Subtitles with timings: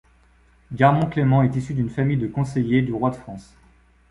[0.73, 3.55] Garmond Clément est issu d'une famille de conseillers du roi de France.